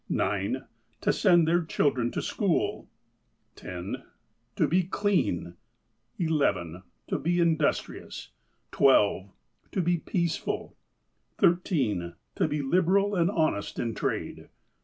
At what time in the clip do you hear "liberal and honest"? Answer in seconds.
12.63-13.77